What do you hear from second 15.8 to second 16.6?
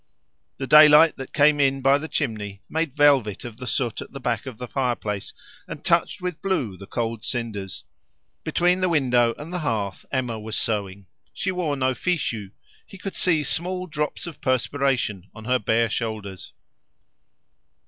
shoulders.